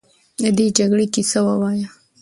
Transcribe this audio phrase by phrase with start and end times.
[0.41, 1.87] د دې جګړې کیسه ووایه.